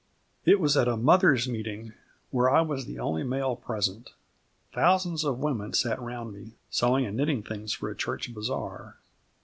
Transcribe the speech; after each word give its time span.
It 0.45 0.59
was 0.59 0.75
at 0.77 0.87
a 0.87 0.97
mothers' 0.97 1.47
meeting, 1.47 1.93
where 2.31 2.49
I 2.49 2.61
was 2.61 2.87
the 2.87 2.97
only 2.97 3.21
male 3.23 3.55
present. 3.55 4.13
Thousands 4.73 5.23
of 5.23 5.37
women 5.41 5.73
sat 5.73 6.01
round 6.01 6.33
me, 6.33 6.53
sewing 6.71 7.05
and 7.05 7.15
knitting 7.15 7.43
things 7.43 7.73
for 7.73 7.87
a 7.87 7.95
church 7.95 8.33
bazaar. 8.33 8.95